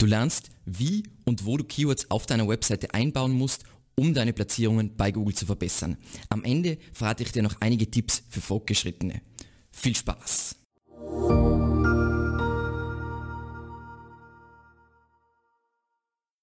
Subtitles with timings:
[0.00, 3.64] Du lernst, wie und wo du Keywords auf deiner Webseite einbauen musst,
[3.96, 5.98] um deine Platzierungen bei Google zu verbessern.
[6.30, 9.20] Am Ende verrate ich dir noch einige Tipps für Fortgeschrittene.
[9.70, 10.56] Viel Spaß!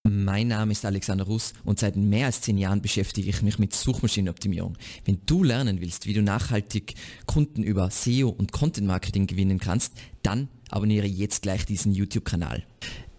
[0.03, 3.73] Mein Name ist Alexander Russ und seit mehr als zehn Jahren beschäftige ich mich mit
[3.73, 4.77] Suchmaschinenoptimierung.
[5.03, 6.93] Wenn du lernen willst, wie du nachhaltig
[7.25, 12.63] Kunden über SEO und Content Marketing gewinnen kannst, dann abonniere jetzt gleich diesen YouTube-Kanal.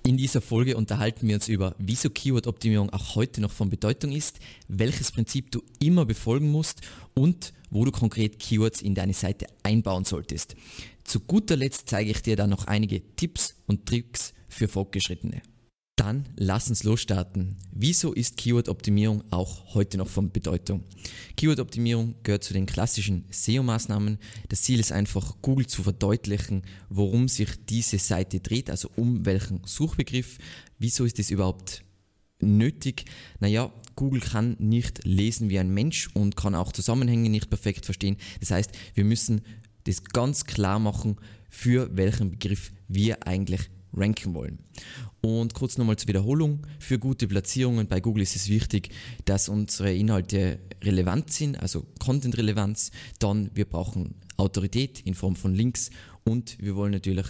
[0.09, 4.39] In dieser Folge unterhalten wir uns über, wieso Keyword-Optimierung auch heute noch von Bedeutung ist,
[4.66, 6.80] welches Prinzip du immer befolgen musst
[7.12, 10.57] und wo du konkret Keywords in deine Seite einbauen solltest.
[11.04, 15.43] Zu guter Letzt zeige ich dir dann noch einige Tipps und Tricks für Fortgeschrittene.
[15.98, 17.57] Dann lass uns losstarten.
[17.72, 20.84] Wieso ist Keyword-Optimierung auch heute noch von Bedeutung?
[21.36, 24.18] Keyword-Optimierung gehört zu den klassischen SEO-Maßnahmen.
[24.48, 29.61] Das Ziel ist einfach, Google zu verdeutlichen, worum sich diese Seite dreht, also um welchen
[29.64, 30.38] Suchbegriff.
[30.79, 31.82] Wieso ist es überhaupt
[32.41, 33.06] nötig?
[33.41, 38.18] Naja, Google kann nicht lesen wie ein Mensch und kann auch Zusammenhänge nicht perfekt verstehen.
[38.38, 39.40] Das heißt, wir müssen
[39.83, 41.16] das ganz klar machen,
[41.50, 43.68] für welchen Begriff wir eigentlich
[43.98, 44.58] ranken wollen.
[45.20, 46.66] Und kurz nochmal zur Wiederholung.
[46.78, 48.90] Für gute Platzierungen bei Google ist es wichtig,
[49.24, 52.90] dass unsere Inhalte relevant sind, also Content-Relevanz.
[53.18, 55.90] Dann wir brauchen Autorität in Form von Links
[56.24, 57.27] und wir wollen natürlich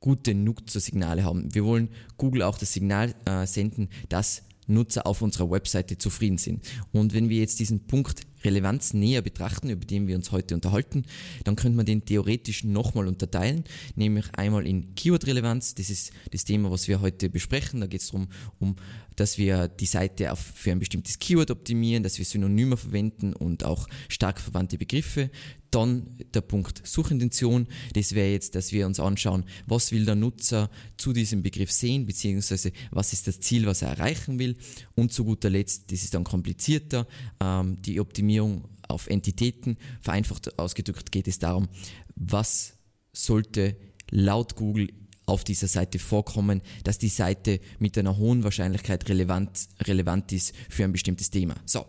[0.00, 1.54] gute Nutzersignale haben.
[1.54, 6.64] Wir wollen Google auch das Signal äh, senden, dass Nutzer auf unserer Webseite zufrieden sind.
[6.92, 11.04] Und wenn wir jetzt diesen Punkt Relevanz näher betrachten, über den wir uns heute unterhalten,
[11.44, 13.64] dann könnte man den theoretisch nochmal unterteilen,
[13.96, 18.08] nämlich einmal in Keyword-Relevanz, das ist das Thema, was wir heute besprechen, da geht es
[18.08, 18.76] darum, um,
[19.16, 23.64] dass wir die Seite auf, für ein bestimmtes Keyword optimieren, dass wir Synonyme verwenden und
[23.64, 25.30] auch stark verwandte Begriffe.
[25.70, 30.70] Dann der Punkt Suchintention, das wäre jetzt, dass wir uns anschauen, was will der Nutzer
[30.96, 34.56] zu diesem Begriff sehen, beziehungsweise was ist das Ziel, was er erreichen will.
[34.94, 37.06] Und zu guter Letzt, das ist dann komplizierter,
[37.40, 39.76] ähm, die Optimierung auf Entitäten.
[40.00, 41.68] Vereinfacht ausgedrückt geht es darum,
[42.16, 42.74] was
[43.12, 43.76] sollte
[44.10, 44.88] laut Google
[45.26, 50.84] auf dieser Seite vorkommen, dass die Seite mit einer hohen Wahrscheinlichkeit relevant, relevant ist für
[50.84, 51.54] ein bestimmtes Thema.
[51.66, 51.84] So,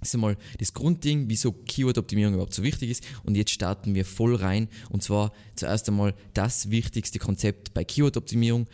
[0.00, 3.04] das ist einmal das Grundding, wieso Keyword-Optimierung überhaupt so wichtig ist.
[3.24, 4.68] Und jetzt starten wir voll rein.
[4.90, 8.66] Und zwar zuerst einmal das wichtigste Konzept bei Keyword-Optimierung.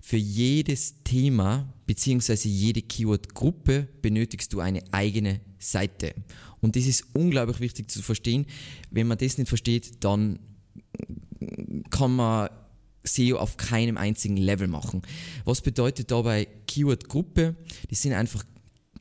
[0.00, 2.48] Für jedes Thema bzw.
[2.48, 6.14] jede Keyword-Gruppe benötigst du eine eigene Seite.
[6.60, 8.46] Und das ist unglaublich wichtig zu verstehen.
[8.90, 10.40] Wenn man das nicht versteht, dann
[11.90, 12.50] kann man
[13.04, 15.02] SEO auf keinem einzigen Level machen.
[15.44, 17.54] Was bedeutet dabei Keyword-Gruppe?
[17.88, 18.44] Das sind einfach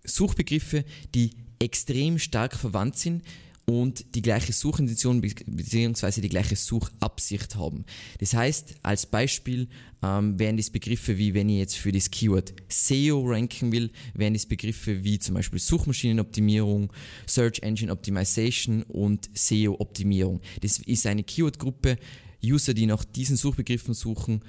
[0.04, 0.84] Suchbegriffe,
[1.16, 1.32] die
[1.64, 3.24] extrem stark verwandt sind
[3.66, 6.22] und die gleiche Suchintention bzw.
[6.22, 7.86] die gleiche Suchabsicht haben.
[8.20, 9.70] Das heißt, als Beispiel
[10.04, 14.34] ähm, wären das Begriffe wie, wenn ich jetzt für das Keyword SEO ranken will, wären
[14.34, 16.92] das Begriffe wie zum Beispiel Suchmaschinenoptimierung,
[17.26, 20.42] Search Engine Optimization und SEO-Optimierung.
[20.62, 21.98] Das ist eine Keyword-Gruppe,
[22.44, 24.42] User, die nach diesen Suchbegriffen suchen,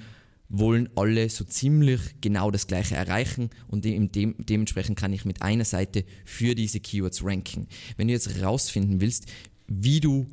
[0.49, 5.41] wollen alle so ziemlich genau das gleiche erreichen und de de dementsprechend kann ich mit
[5.41, 7.67] einer Seite für diese Keywords ranken.
[7.97, 9.25] Wenn du jetzt herausfinden willst,
[9.67, 10.27] wie du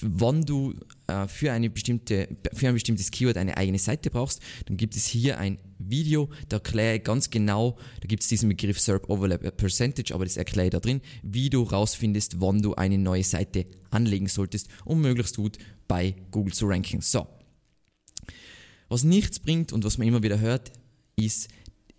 [0.00, 0.74] wann du
[1.06, 5.06] äh, für, eine bestimmte, für ein bestimmtes Keyword eine eigene Seite brauchst, dann gibt es
[5.06, 9.56] hier ein Video, da erkläre ich ganz genau, da gibt es diesen Begriff SERP Overlap
[9.56, 13.66] Percentage, aber das erkläre ich da drin, wie du herausfindest, wann du eine neue Seite
[13.90, 17.00] anlegen solltest, um möglichst gut bei Google zu ranken.
[17.00, 17.26] So,
[18.88, 20.72] was nichts bringt und was man immer wieder hört,
[21.16, 21.48] ist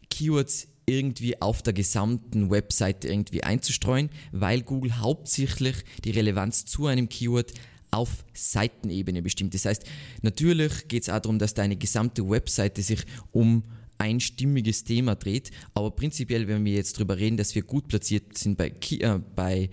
[0.10, 7.10] Keywords irgendwie auf der gesamten Webseite irgendwie einzustreuen, weil Google hauptsächlich die Relevanz zu einem
[7.10, 7.52] Keyword
[7.92, 9.54] auf Seitenebene bestimmt.
[9.54, 9.84] Das heißt,
[10.22, 13.64] natürlich geht es auch darum, dass deine gesamte Webseite sich um
[13.98, 18.38] ein stimmiges Thema dreht, aber prinzipiell, wenn wir jetzt darüber reden, dass wir gut platziert
[18.38, 19.70] sind bei, äh, bei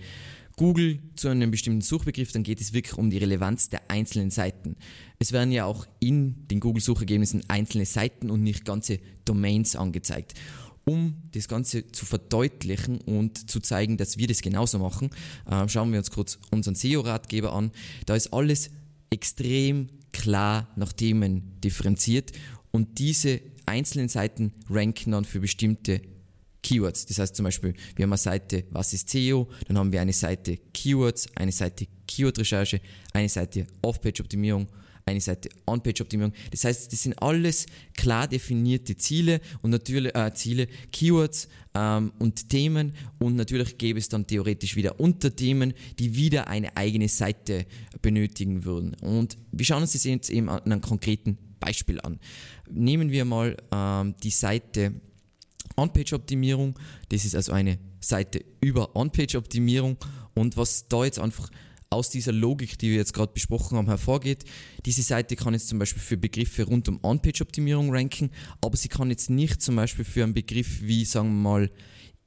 [0.57, 4.77] Google zu einem bestimmten Suchbegriff, dann geht es wirklich um die Relevanz der einzelnen Seiten.
[5.19, 10.33] Es werden ja auch in den Google-Suchergebnissen einzelne Seiten und nicht ganze Domains angezeigt.
[10.85, 15.09] Um das Ganze zu verdeutlichen und zu zeigen, dass wir das genauso machen,
[15.49, 17.71] äh, schauen wir uns kurz unseren SEO-Ratgeber an.
[18.05, 18.69] Da ist alles
[19.09, 22.31] extrem klar nach Themen differenziert
[22.71, 26.01] und diese einzelnen Seiten ranken dann für bestimmte
[26.65, 27.05] Keywords.
[27.05, 30.13] Das heißt zum Beispiel, wir haben eine Seite, was ist SEO, dann haben wir eine
[30.13, 32.81] Seite Keywords, eine Seite Keyword-Recherche,
[33.13, 34.67] eine Seite Off-Page-Optimierung,
[35.05, 36.33] eine Seite On-Page-Optimierung.
[36.49, 42.49] Das heißt, das sind alles klar definierte Ziele und natürlich äh, Ziele, Keywords ähm, und
[42.49, 47.67] Themen und natürlich gäbe es dann theoretisch wieder Unterthemen, die wieder eine eigene Seite
[48.01, 48.95] benötigen würden.
[49.01, 52.19] Und wir schauen uns das jetzt eben an einem konkreten Beispiel an.
[52.71, 54.93] Nehmen wir mal ähm, die Seite
[55.77, 56.77] On-Page-Optimierung.
[57.09, 59.97] Das ist also eine Seite über On-Page-Optimierung.
[60.33, 61.49] Und was da jetzt einfach
[61.89, 64.43] aus dieser Logik, die wir jetzt gerade besprochen haben, hervorgeht.
[64.85, 68.31] Diese Seite kann jetzt zum Beispiel für Begriffe rund um On-Page-Optimierung ranken,
[68.61, 71.71] aber sie kann jetzt nicht zum Beispiel für einen Begriff wie, sagen wir mal,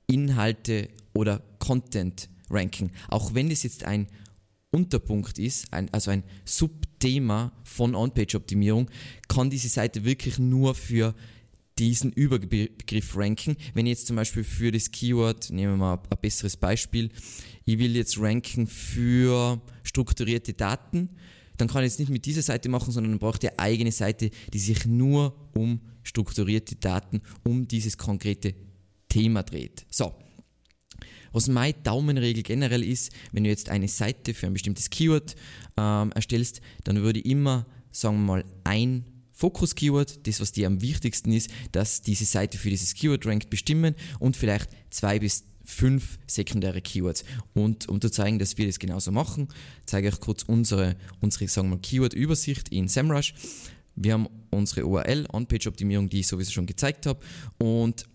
[0.06, 2.93] Inhalte oder Content ranken.
[3.09, 4.09] Auch wenn das jetzt ein
[4.71, 8.91] Unterpunkt ist, ein, also ein Subthema von On-Page-Optimierung,
[9.29, 11.15] kann diese Seite wirklich nur für
[11.79, 13.57] diesen Überbegriff ranken.
[13.75, 17.11] Wenn ich jetzt zum Beispiel für das Keyword, nehmen wir mal ein besseres Beispiel,
[17.65, 21.11] ich will jetzt ranken für strukturierte Daten,
[21.57, 24.31] dann kann ich jetzt nicht mit dieser Seite machen, sondern dann braucht eine eigene Seite,
[24.53, 28.55] die sich nur um strukturierte Daten, um dieses konkrete
[29.09, 29.85] Thema dreht.
[29.91, 30.15] So.
[31.33, 35.37] Was meine Daumenregel generell ist, wenn du jetzt eine Seite für ein bestimmtes Keyword
[35.77, 39.05] ähm, erstellst, dann würde ich immer, sagen wir mal, ein
[39.38, 43.94] Fokus-Keyword, das was dir am wichtigsten ist, dass diese Seite für dieses Keyword rankt, bestimmen
[44.19, 47.25] und vielleicht zwei bis fünf sekundäre Keywords.
[47.55, 49.46] Und um zu zeigen, dass wir das genauso machen,
[49.87, 53.32] zeige ich kurz unsere, unsere Keyword-Übersicht in SEMrush.
[53.94, 57.20] Wir haben unsere URL, On-Page-Optimierung, die ich sowieso schon gezeigt habe.
[57.58, 58.06] Und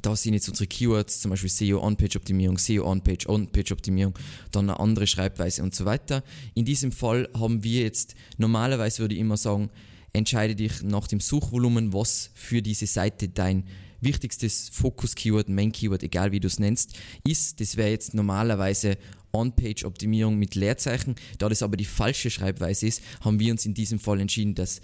[0.00, 4.14] da sind jetzt unsere Keywords, zum Beispiel SEO On-Page-Optimierung, SEO On-Page, On-Page-Optimierung,
[4.52, 6.22] dann eine andere Schreibweise und so weiter.
[6.54, 9.68] In diesem Fall haben wir jetzt, normalerweise würde ich immer sagen,
[10.12, 13.64] entscheide dich nach dem Suchvolumen, was für diese Seite dein
[14.00, 17.60] wichtigstes Fokus-Keyword, Main-Keyword, egal wie du es nennst, ist.
[17.60, 18.96] Das wäre jetzt normalerweise
[19.32, 21.14] On-Page-Optimierung mit Leerzeichen.
[21.38, 24.80] Da das aber die falsche Schreibweise ist, haben wir uns in diesem Fall entschieden, dass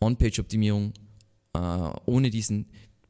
[0.00, 0.92] On-Page-Optimierung
[1.54, 1.58] äh,
[2.06, 2.66] ohne diesen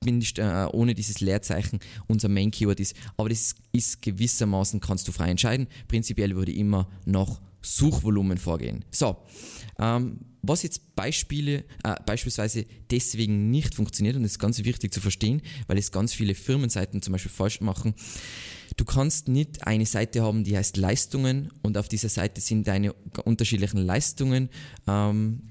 [0.07, 2.95] äh, ohne dieses Leerzeichen unser Main Keyword ist.
[3.17, 5.67] Aber das ist gewissermaßen, kannst du frei entscheiden.
[5.89, 8.85] Prinzipiell würde ich immer nach Suchvolumen vorgehen.
[8.93, 9.17] So,
[9.81, 15.01] ähm, was jetzt Beispiele, äh, beispielsweise deswegen nicht funktioniert, und das ist ganz wichtig zu
[15.01, 17.95] verstehen, weil es ganz viele Firmenseiten zum Beispiel falsch machen.
[18.77, 22.93] Du kannst nicht eine Seite haben, die heißt Leistungen und auf dieser Seite sind deine
[23.25, 24.51] unterschiedlichen Leistungen
[24.87, 25.43] ähm,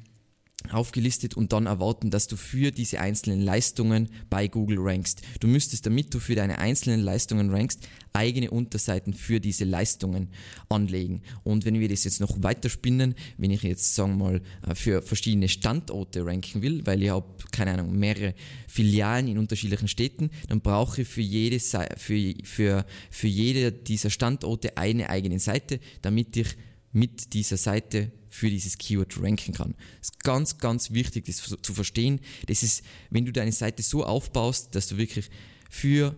[0.72, 5.22] aufgelistet und dann erwarten, dass du für diese einzelnen Leistungen bei Google rankst.
[5.40, 10.30] Du müsstest, damit du für deine einzelnen Leistungen rankst, eigene Unterseiten für diese Leistungen
[10.70, 11.22] anlegen.
[11.44, 14.76] Und wenn wir das jetzt noch weiter spinnen, wenn ich jetzt, sagen wir mal, äh,
[14.76, 18.34] für verschiedene Standorte ranken will, weil ich habe, keine Ahnung, mehrere
[18.68, 24.78] Filialen in unterschiedlichen Städten, dann brauche ich für jede, für, für, für jede dieser Standorte
[24.78, 26.58] eine eigene Seite, damit ich
[26.92, 29.76] mit dieser Seite für dieses Keyword ranken kann.
[30.00, 32.20] Das ist ganz, ganz wichtig, das zu verstehen.
[32.48, 35.30] Das ist, wenn du deine Seite so aufbaust, dass du wirklich
[35.70, 36.16] für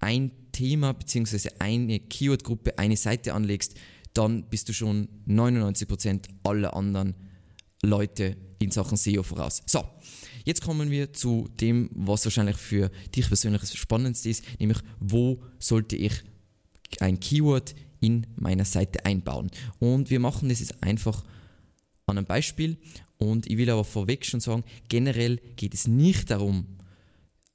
[0.00, 1.50] ein Thema bzw.
[1.58, 3.74] eine Keyword-Gruppe eine Seite anlegst,
[4.14, 7.14] dann bist du schon 99% aller anderen
[7.82, 9.62] Leute in Sachen SEO voraus.
[9.66, 9.84] So,
[10.44, 15.42] jetzt kommen wir zu dem, was wahrscheinlich für dich persönlich das Spannendste ist, nämlich wo
[15.58, 16.12] sollte ich
[17.00, 19.50] ein Keyword in meiner Seite einbauen.
[19.78, 21.24] Und wir machen das jetzt einfach
[22.06, 22.78] an einem Beispiel.
[23.18, 26.66] Und ich will aber vorweg schon sagen, generell geht es nicht darum,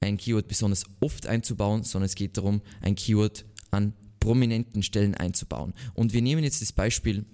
[0.01, 5.73] ein Keyword besonders oft einzubauen, sondern es geht darum, ein Keyword an prominenten Stellen einzubauen.
[5.93, 7.25] Und wir nehmen jetzt das Beispiel,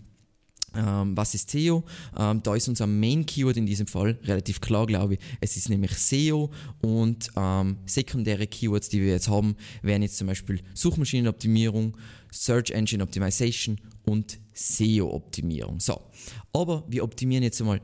[0.75, 1.83] ähm, was ist SEO?
[2.17, 5.19] Ähm, da ist unser Main Keyword in diesem Fall relativ klar, glaube ich.
[5.41, 6.49] Es ist nämlich SEO
[6.81, 11.97] und ähm, sekundäre Keywords, die wir jetzt haben, wären jetzt zum Beispiel Suchmaschinenoptimierung,
[12.31, 15.79] Search Engine Optimization und SEO-Optimierung.
[15.79, 16.01] So,
[16.53, 17.81] aber wir optimieren jetzt einmal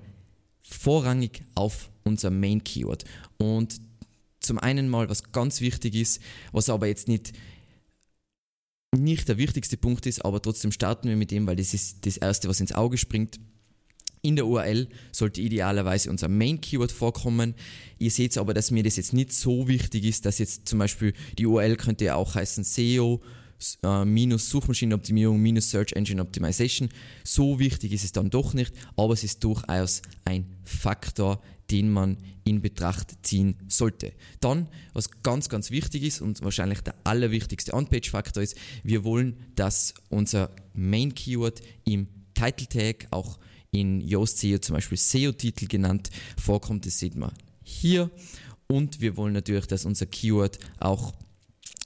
[0.62, 3.06] vorrangig auf unser Main Keyword.
[3.38, 3.80] Und
[4.40, 6.22] zum einen mal, was ganz wichtig ist,
[6.52, 7.34] was aber jetzt nicht,
[8.96, 12.18] nicht der wichtigste Punkt ist, aber trotzdem starten wir mit dem, weil das ist das
[12.18, 13.40] Erste, was ins Auge springt.
[14.22, 17.54] In der URL sollte idealerweise unser Main Keyword vorkommen.
[18.00, 21.14] Ihr seht aber, dass mir das jetzt nicht so wichtig ist, dass jetzt zum Beispiel
[21.38, 23.22] die URL könnte ja auch heißen SEO
[23.84, 26.90] äh, minus Suchmaschinenoptimierung minus Search Engine Optimization.
[27.24, 31.42] So wichtig ist es dann doch nicht, aber es ist durchaus ein Faktor,
[31.72, 34.14] den man in Betracht ziehen sollte.
[34.40, 39.94] Dann, was ganz, ganz wichtig ist und wahrscheinlich der allerwichtigste On-Page-Faktor ist, wir wollen, dass
[40.10, 43.40] unser Main-Keyword im Title Tag, auch
[43.72, 46.86] in Yoast SEO zum Beispiel SEO-Titel genannt, vorkommt.
[46.86, 47.32] Das sieht man
[47.64, 48.12] hier.
[48.68, 51.14] Und wir wollen natürlich, dass unser Keyword auch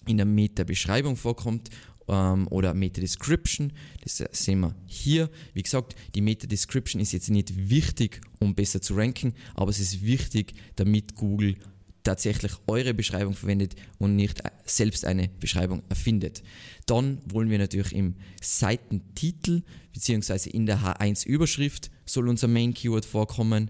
[0.10, 1.70] in der Meta-Beschreibung vorkommt
[2.08, 3.72] ähm, oder Meta-Description.
[4.04, 5.30] Das sehen wir hier.
[5.54, 10.04] Wie gesagt, die Meta-Description ist jetzt nicht wichtig, um besser zu ranken, aber es ist
[10.04, 11.56] wichtig, damit Google
[12.04, 16.42] tatsächlich eure Beschreibung verwendet und nicht selbst eine Beschreibung erfindet.
[16.88, 19.62] Dann wollen wir natürlich im Seitentitel
[19.94, 20.50] bzw.
[20.50, 23.70] in der H1-Überschrift soll unser Main Keyword vorkommen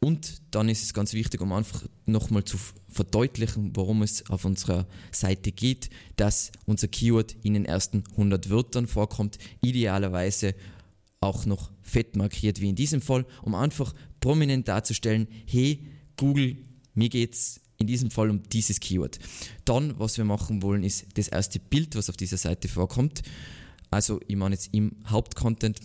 [0.00, 2.56] Und dann ist es ganz wichtig, um einfach nochmal zu
[2.88, 8.86] verdeutlichen, worum es auf unserer Seite geht, dass unser Keyword in den ersten 100 Wörtern
[8.86, 10.54] vorkommt, idealerweise
[11.20, 15.84] auch noch fett markiert wie in diesem Fall, um einfach prominent darzustellen, hey
[16.16, 16.56] Google,
[16.94, 19.18] mir geht's in diesem Fall um dieses Keyword.
[19.64, 23.22] Dann, was wir machen wollen, ist das erste Bild, was auf dieser Seite vorkommt.
[23.90, 25.80] Also ich meine jetzt im Hauptcontent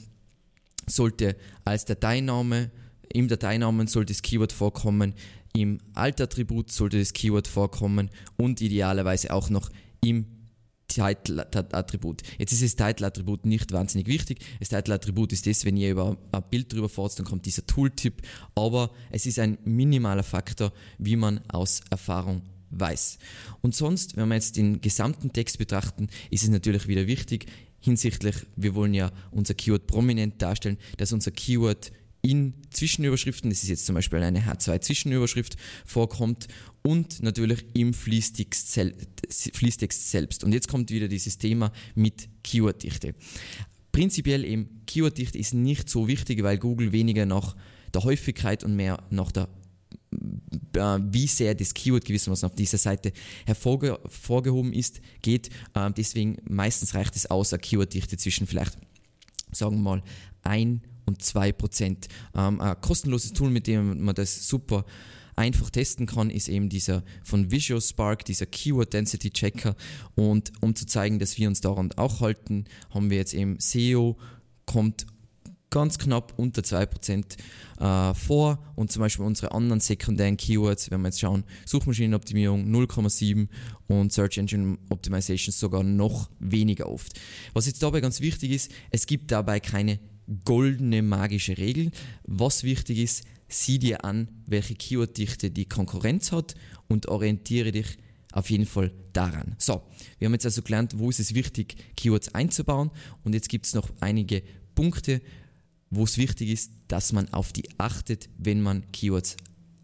[0.88, 2.72] sollte als Dateiname,
[3.14, 5.14] im Dateinamen soll das Keyword vorkommen,
[5.56, 9.70] im Alt-Attribut sollte das Keyword vorkommen und idealerweise auch noch
[10.04, 10.26] im
[10.88, 12.22] Title-Attribut.
[12.38, 14.40] Jetzt ist das Title-Attribut nicht wahnsinnig wichtig.
[14.60, 18.22] Das Title-Attribut ist das, wenn ihr über ein Bild drüber fahrt, dann kommt dieser Tooltip.
[18.56, 23.18] Aber es ist ein minimaler Faktor, wie man aus Erfahrung weiß.
[23.62, 27.46] Und sonst, wenn wir jetzt den gesamten Text betrachten, ist es natürlich wieder wichtig,
[27.80, 31.92] hinsichtlich, wir wollen ja unser Keyword prominent darstellen, dass unser Keyword
[32.24, 36.48] in Zwischenüberschriften, das ist jetzt zum Beispiel eine H2-Zwischenüberschrift, vorkommt
[36.82, 38.72] und natürlich im Fließtext,
[40.10, 40.44] selbst.
[40.44, 43.14] Und jetzt kommt wieder dieses Thema mit Keyworddichte.
[43.92, 47.58] Prinzipiell eben Keyworddichte ist nicht so wichtig, weil Google weniger nach
[47.94, 49.50] der Häufigkeit und mehr nach der
[50.76, 53.12] äh, wie sehr das Keyword gewissermaßen auf dieser Seite
[53.46, 55.50] hervorgehoben ist, geht.
[55.74, 58.78] Äh, deswegen meistens reicht es aus, eine Keyworddichte zwischen vielleicht,
[59.52, 60.04] sagen wir mal,
[60.42, 62.08] ein und 2%.
[62.36, 64.86] Ähm, ein kostenloses Tool, mit dem man das super
[65.36, 69.76] einfach testen kann, ist eben dieser von Visual Spark, dieser Keyword Density Checker.
[70.16, 74.18] Und um zu zeigen, dass wir uns daran auch halten, haben wir jetzt eben SEO
[74.66, 75.06] kommt
[75.74, 77.24] ganz knapp unter 2%
[77.80, 83.48] äh, vor und zum Beispiel unsere anderen sekundären Keywords, wenn wir jetzt schauen, Suchmaschinenoptimierung 0,7
[83.88, 87.20] und Search Engine Optimization sogar noch weniger oft.
[87.54, 90.00] Was jetzt dabei ganz wichtig ist, es gibt dabei keine
[90.46, 91.92] goldene magische Regel.
[92.24, 96.56] Was wichtig ist, sieh dir an, welche Keyworddichte die Konkurrenz hat
[96.88, 97.98] und orientiere dich
[98.32, 99.56] auf jeden Fall daran.
[99.60, 99.84] So,
[100.18, 102.92] wir haben jetzt also gelernt, wo ist es wichtig, Keywords einzubauen
[103.24, 104.42] und jetzt gibt es noch einige
[104.76, 105.22] Punkte,
[105.92, 109.38] wo es wichtig ist, dass man auf die achtet, wenn man Keywords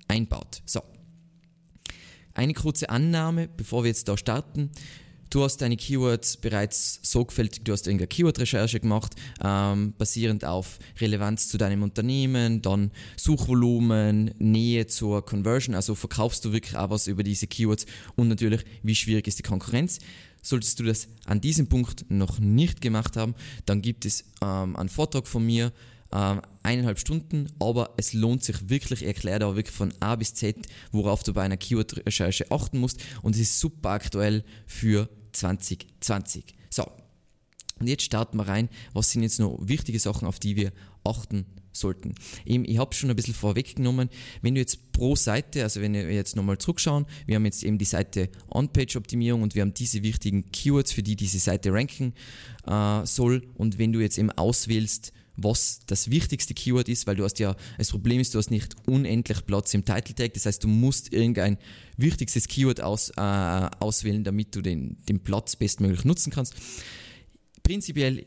[0.08, 0.64] einbaut.
[0.66, 0.82] So,
[2.34, 4.72] eine kurze Annahme, bevor wir jetzt da starten.
[5.30, 11.48] Du hast deine Keywords bereits sorgfältig, du hast irgendeine Keyword-Recherche gemacht, ähm, basierend auf Relevanz
[11.50, 17.22] zu deinem Unternehmen, dann Suchvolumen, Nähe zur Conversion, also verkaufst du wirklich auch was über
[17.22, 20.00] diese Keywords und natürlich, wie schwierig ist die Konkurrenz.
[20.42, 23.36] Solltest du das an diesem Punkt noch nicht gemacht haben,
[23.68, 25.72] dann gibt es ähm, einen Vortrag von mir,
[26.12, 30.34] ähm, eineinhalb Stunden, aber es lohnt sich wirklich, ich erkläre da wirklich von A bis
[30.34, 36.56] Z, worauf du bei einer Keyword-Recherche achten musst und es ist super aktuell für 2020.
[36.70, 36.86] So,
[37.80, 38.70] und jetzt starten wir rein.
[38.94, 40.72] Was sind jetzt noch wichtige Sachen, auf die wir
[41.04, 42.16] achten sollten?
[42.46, 44.10] Eben, ich habe schon ein bisschen vorweggenommen,
[44.42, 47.78] wenn du jetzt pro Seite, also wenn wir jetzt nochmal zurückschauen, wir haben jetzt eben
[47.78, 52.14] die Seite On-Page-Optimierung und wir haben diese wichtigen Keywords, für die diese Seite ranken
[52.68, 53.48] äh, soll.
[53.56, 57.56] Und wenn du jetzt eben auswählst, was das wichtigste Keyword ist, weil du hast ja,
[57.78, 61.14] das Problem ist, du hast nicht unendlich Platz im Title Tag, das heißt, du musst
[61.14, 61.58] irgendein
[61.98, 63.22] wichtigstes Keyword aus, äh,
[63.80, 66.56] auswählen, damit du den, den Platz bestmöglich nutzen kannst.
[67.64, 68.26] Prinzipiell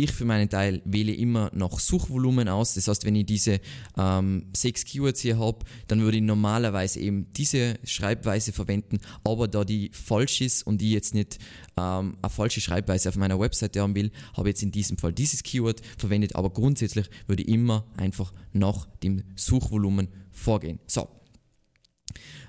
[0.00, 2.74] ich für meinen Teil wähle immer nach Suchvolumen aus.
[2.74, 3.60] Das heißt, wenn ich diese
[3.98, 8.98] ähm, sechs Keywords hier habe, dann würde ich normalerweise eben diese Schreibweise verwenden.
[9.24, 11.38] Aber da die falsch ist und ich jetzt nicht
[11.76, 15.12] ähm, eine falsche Schreibweise auf meiner Webseite haben will, habe ich jetzt in diesem Fall
[15.12, 16.34] dieses Keyword verwendet.
[16.34, 20.78] Aber grundsätzlich würde ich immer einfach nach dem Suchvolumen vorgehen.
[20.86, 21.08] So.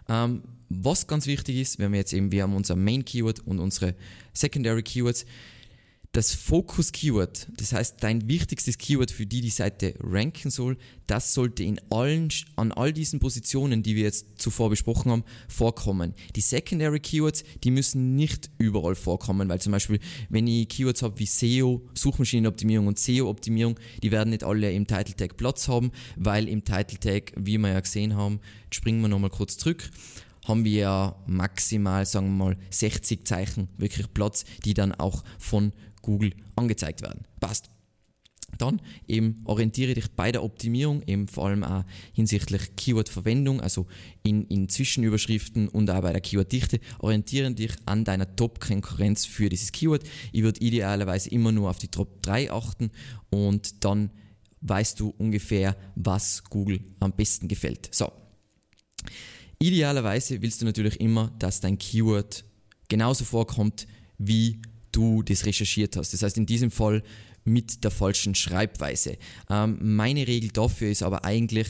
[0.07, 3.59] Ähm, was ganz wichtig ist, wenn wir jetzt eben, wir haben unser Main Keyword und
[3.59, 3.93] unsere
[4.33, 5.25] Secondary Keywords,
[6.11, 10.77] das Fokus-Keyword, das heißt dein wichtigstes Keyword, für die die Seite ranken soll,
[11.07, 12.27] das sollte in allen,
[12.57, 16.13] an all diesen Positionen, die wir jetzt zuvor besprochen haben, vorkommen.
[16.35, 19.99] Die Secondary Keywords, die müssen nicht überall vorkommen, weil zum Beispiel,
[20.29, 25.15] wenn ich Keywords habe wie SEO, Suchmaschinenoptimierung und SEO-Optimierung, die werden nicht alle im Title
[25.15, 29.29] Tag Platz haben, weil im Title Tag, wie wir ja gesehen haben, springen wir nochmal
[29.29, 29.89] kurz zurück,
[30.45, 35.71] haben wir ja maximal, sagen wir mal, 60 Zeichen wirklich Platz, die dann auch von
[36.01, 37.25] Google angezeigt werden.
[37.39, 37.69] Passt.
[38.57, 41.83] Dann eben orientiere dich bei der Optimierung, eben vor allem auch
[42.13, 43.87] hinsichtlich Keyword-Verwendung, also
[44.23, 49.71] in, in Zwischenüberschriften und auch bei der Keyword-Dichte, orientiere dich an deiner Top-Konkurrenz für dieses
[49.71, 50.03] Keyword.
[50.31, 52.91] Ich würde idealerweise immer nur auf die Top 3 achten
[53.29, 54.11] und dann
[54.61, 57.89] weißt du ungefähr, was Google am besten gefällt.
[57.91, 58.11] So.
[59.61, 62.43] Idealerweise willst du natürlich immer, dass dein Keyword
[62.89, 63.87] genauso vorkommt
[64.17, 64.59] wie
[64.91, 66.13] du das recherchiert hast.
[66.13, 67.03] Das heißt, in diesem Fall
[67.43, 69.17] mit der falschen Schreibweise.
[69.49, 71.67] Ähm, meine Regel dafür ist aber eigentlich,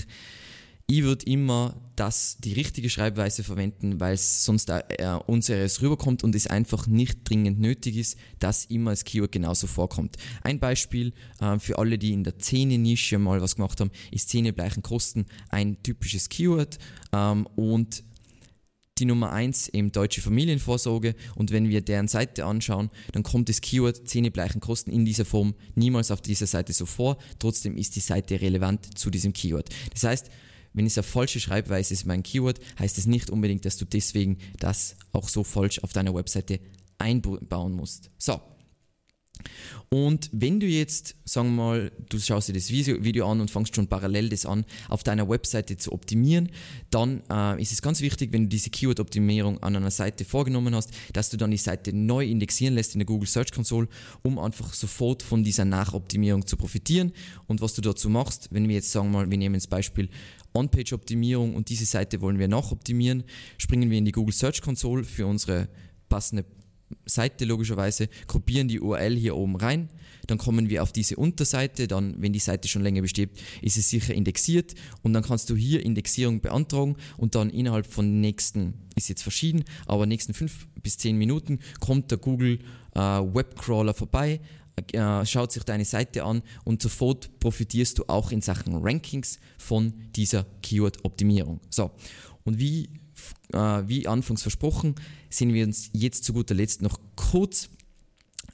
[0.87, 4.83] Ich würde immer das, die richtige Schreibweise verwenden, weil es sonst äh,
[5.27, 10.17] unseres rüberkommt und es einfach nicht dringend nötig ist, dass immer das Keyword genauso vorkommt.
[10.43, 14.83] Ein Beispiel äh, für alle, die in der Zähne-Nische mal was gemacht haben, ist Zähnebleichen
[14.83, 16.77] kosten ein typisches Keyword
[17.13, 18.03] ähm, und
[19.01, 23.59] die Nummer 1 eben deutsche Familienvorsorge und wenn wir deren Seite anschauen, dann kommt das
[23.61, 27.17] Keyword Zähnebleichen kosten in dieser Form niemals auf dieser Seite so vor.
[27.39, 29.69] Trotzdem ist die Seite relevant zu diesem Keyword.
[29.91, 30.29] Das heißt,
[30.73, 34.37] wenn es eine falsche Schreibweise ist, mein Keyword, heißt es nicht unbedingt, dass du deswegen
[34.59, 36.59] das auch so falsch auf deiner Webseite
[36.97, 38.11] einbauen musst.
[38.17, 38.39] So.
[39.89, 43.75] Und wenn du jetzt, sagen wir mal, du schaust dir das Video an und fängst
[43.75, 46.49] schon parallel das an, auf deiner Webseite zu optimieren,
[46.91, 50.91] dann äh, ist es ganz wichtig, wenn du diese Keyword-Optimierung an einer Seite vorgenommen hast,
[51.13, 53.87] dass du dann die Seite neu indexieren lässt in der Google Search Console,
[54.21, 57.11] um einfach sofort von dieser Nachoptimierung zu profitieren.
[57.47, 60.09] Und was du dazu machst, wenn wir jetzt sagen wir mal, wir nehmen das Beispiel
[60.53, 63.23] On-Page-Optimierung und diese Seite wollen wir nachoptimieren,
[63.57, 65.67] springen wir in die Google Search Console für unsere
[66.09, 66.45] passende
[67.05, 69.89] Seite logischerweise, kopieren die URL hier oben rein,
[70.27, 73.31] dann kommen wir auf diese Unterseite, dann, wenn die Seite schon länger besteht,
[73.61, 74.75] ist es sicher indexiert.
[75.01, 76.95] Und dann kannst du hier Indexierung beantragen.
[77.17, 82.11] Und dann innerhalb von nächsten, ist jetzt verschieden, aber nächsten fünf bis zehn Minuten kommt
[82.11, 82.59] der Google
[82.95, 84.39] äh, Webcrawler vorbei,
[84.93, 89.93] äh, schaut sich deine Seite an und sofort profitierst du auch in Sachen Rankings von
[90.15, 91.59] dieser Keyword-Optimierung.
[91.69, 91.91] So,
[92.43, 92.89] und wie,
[93.53, 93.57] äh,
[93.87, 94.95] wie anfangs versprochen,
[95.29, 97.69] sehen wir uns jetzt zu guter Letzt noch kurz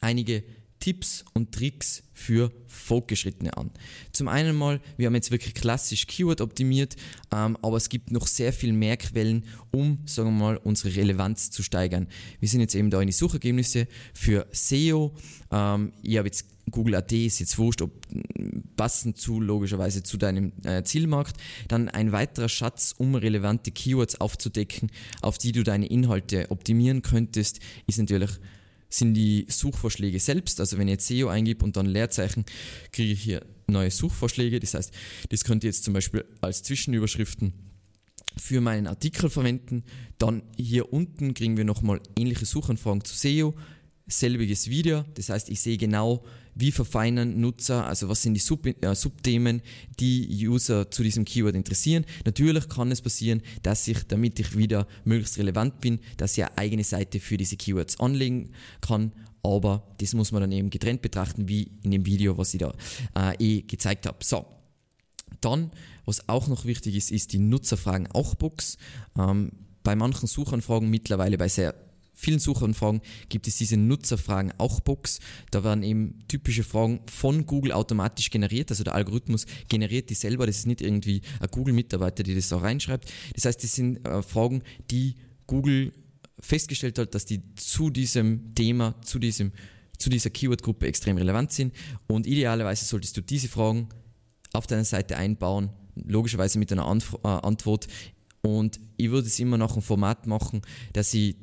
[0.01, 0.43] einige
[0.79, 3.71] Tipps und Tricks für Fortgeschrittene an.
[4.11, 6.95] Zum einen mal, wir haben jetzt wirklich klassisch Keyword optimiert,
[7.31, 11.51] ähm, aber es gibt noch sehr viel mehr Quellen, um, sagen wir mal, unsere Relevanz
[11.51, 12.07] zu steigern.
[12.39, 15.13] Wir sind jetzt eben da in die Suchergebnisse für SEO.
[15.51, 17.91] Ähm, ich habe jetzt Google AD ist jetzt wurscht, ob
[18.75, 21.37] passend zu, logischerweise zu deinem äh, Zielmarkt.
[21.67, 24.91] Dann ein weiterer Schatz, um relevante Keywords aufzudecken,
[25.21, 28.31] auf die du deine Inhalte optimieren könntest, ist natürlich
[28.89, 30.59] sind die Suchvorschläge selbst.
[30.59, 32.45] Also wenn ich jetzt SEO eingebe und dann Leerzeichen,
[32.91, 34.59] kriege ich hier neue Suchvorschläge.
[34.59, 34.91] Das heißt,
[35.29, 37.53] das könnt ihr jetzt zum Beispiel als Zwischenüberschriften
[38.37, 39.83] für meinen Artikel verwenden.
[40.17, 43.55] Dann hier unten kriegen wir nochmal ähnliche Suchanfragen zu SEO.
[44.09, 46.23] Selbiges Video, das heißt, ich sehe genau,
[46.59, 49.61] wie verfeinern Nutzer, also was sind die Sub äh, Subthemen,
[49.99, 52.05] die User zu diesem Keyword interessieren.
[52.25, 56.57] Natürlich kann es passieren, dass ich, damit ich wieder möglichst relevant bin, dass ich eine
[56.57, 59.11] eigene Seite für diese Keywords anlegen kann,
[59.43, 62.73] aber das muss man dann eben getrennt betrachten, wie in dem Video, was ich da
[63.15, 64.17] äh, eh gezeigt habe.
[64.23, 64.45] So,
[65.41, 65.71] dann,
[66.05, 68.77] was auch noch wichtig ist, ist die Nutzerfragen-Auch-Box.
[69.17, 69.51] Ähm,
[69.83, 71.75] bei manchen Suchanfragen mittlerweile bei sehr
[72.17, 75.19] vielen Suchanfragen gibt es diese Nutzerfragen auch Box.
[75.51, 78.71] Da werden eben typische Fragen von Google automatisch generiert.
[78.71, 80.47] Also der Algorithmus generiert die selber.
[80.47, 83.09] Das ist nicht irgendwie ein Google-Mitarbeiter, der das da reinschreibt.
[83.35, 85.93] Das heißt, das sind äh, Fragen, die Google
[86.39, 89.51] festgestellt hat, dass die zu diesem Thema, zu, diesem,
[89.97, 91.73] zu dieser Keyword-Gruppe extrem relevant sind.
[92.07, 93.89] Und idealerweise solltest du diese Fragen
[94.53, 97.87] auf deiner Seite einbauen, logischerweise mit einer Anf äh, Antwort.
[98.41, 100.61] Und ich würde es immer nach einem Format machen,
[100.93, 101.35] dass ich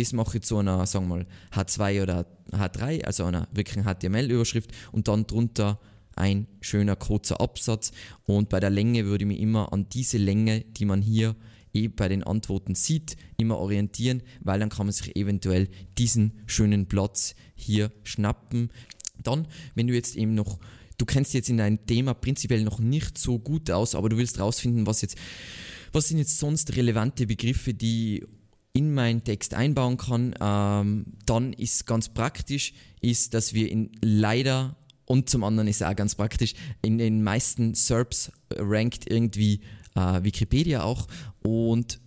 [0.00, 4.70] das mache ich zu einer, sagen wir mal, H2 oder H3, also einer wirklichen HTML-Überschrift
[4.92, 5.78] und dann drunter
[6.16, 7.92] ein schöner kurzer Absatz.
[8.24, 11.36] Und bei der Länge würde ich mich immer an diese Länge, die man hier
[11.72, 16.86] eh bei den Antworten sieht, immer orientieren, weil dann kann man sich eventuell diesen schönen
[16.86, 18.70] Platz hier schnappen.
[19.22, 20.58] Dann, wenn du jetzt eben noch,
[20.98, 24.40] du kennst jetzt in deinem Thema prinzipiell noch nicht so gut aus, aber du willst
[24.40, 25.16] rausfinden, was jetzt,
[25.92, 28.24] was sind jetzt sonst relevante Begriffe, die
[28.80, 34.74] in meinen Text einbauen kann, ähm, dann ist ganz praktisch, ist, dass wir in leider
[35.04, 39.60] und zum anderen ist auch ganz praktisch, in den meisten SERPs rankt irgendwie
[39.94, 41.08] äh, Wikipedia auch.
[41.42, 42.00] Und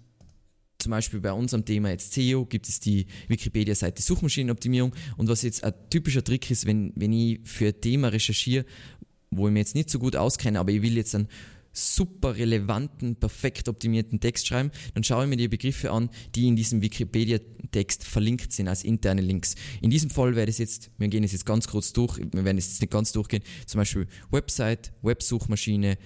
[0.80, 4.96] zum Beispiel bei unserem Thema jetzt SEO gibt es die Wikipedia-Seite Suchmaschinenoptimierung.
[5.18, 8.66] Und was jetzt ein typischer Trick ist, wenn, wenn ich für ein Thema recherchiere,
[9.32, 11.28] wo ich mir jetzt nicht so gut auskenne, aber ich will jetzt einen
[11.74, 16.56] super relevanten, perfekt optimierten Text schreiben, dann schaue ich mir die Begriffe an, die in
[16.56, 19.56] diesem Wikipedia-Text verlinkt sind als interne Links.
[19.82, 22.58] In diesem Fall wäre es jetzt, wir gehen es jetzt ganz kurz durch, wir werden
[22.58, 25.98] es jetzt nicht ganz durchgehen, zum Beispiel Website, Websuchmaschine,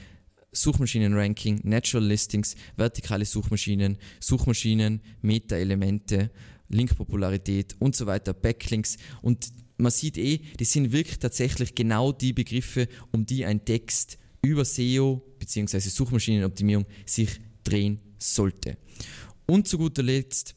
[0.54, 6.32] Suchmaschinenranking, Natural Listings, vertikale Suchmaschinen, Suchmaschinen, Meta-Elemente,
[6.70, 12.34] Linkpopularität und so weiter, Backlinks und man sieht eh, das sind wirklich tatsächlich genau die
[12.34, 15.80] Begriffe, um die ein Text über SEO bzw.
[15.80, 18.78] Suchmaschinenoptimierung sich drehen sollte.
[19.46, 20.56] Und zu guter Letzt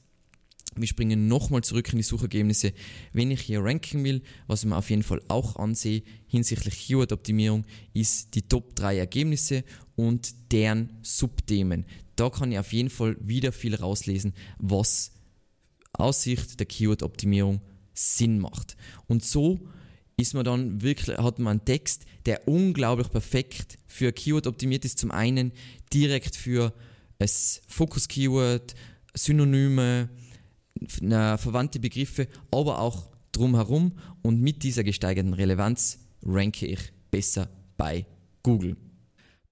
[0.77, 2.73] Wir springen nochmal zurück in die Suchergebnisse.
[3.13, 7.65] Wenn ich hier ranken will, was ich mir auf jeden Fall auch ansehe hinsichtlich Keyword-Optimierung,
[7.93, 9.65] ist die Top 3 Ergebnisse
[9.97, 11.87] und deren Subthemen.
[12.15, 15.11] Da kann ich auf jeden Fall wieder viel rauslesen, was
[15.93, 17.61] aus Sicht der Keyword-Optimierung
[17.93, 18.77] Sinn macht.
[19.07, 19.59] Und so
[20.21, 24.99] ist man dann wirklich, hat man einen Text, der unglaublich perfekt für Keyword optimiert ist.
[24.99, 25.53] Zum einen
[25.93, 26.73] direkt für
[27.19, 28.75] das Fokus-Keyword,
[29.15, 30.09] Synonyme,
[31.09, 36.81] verwandte Begriffe, aber auch drumherum und mit dieser gesteigerten Relevanz ranke ich
[37.11, 38.07] besser bei
[38.43, 38.77] Google.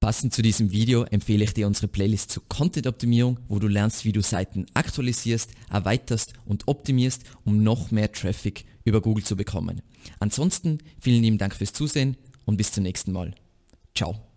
[0.00, 4.12] Passend zu diesem Video empfehle ich dir unsere Playlist zur Content-Optimierung, wo du lernst, wie
[4.12, 9.82] du Seiten aktualisierst, erweiterst und optimierst, um noch mehr Traffic über Google zu bekommen.
[10.18, 13.34] Ansonsten vielen lieben Dank fürs Zusehen und bis zum nächsten Mal.
[13.94, 14.27] Ciao.